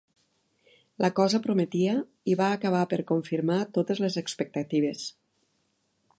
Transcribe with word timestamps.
La 1.03 1.09
cosa 1.19 1.41
prometia 1.43 1.93
i 2.33 2.37
va 2.41 2.49
acabar 2.55 2.81
per 2.95 3.01
confirmar 3.13 3.61
totes 3.77 4.05
les 4.07 4.19
expectatives. 4.25 5.07